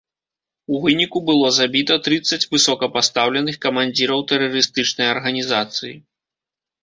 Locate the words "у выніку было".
0.75-1.47